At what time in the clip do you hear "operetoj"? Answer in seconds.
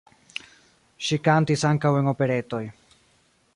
2.15-2.65